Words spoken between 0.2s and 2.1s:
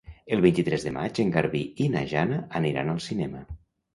El vint-i-tres de maig en Garbí i na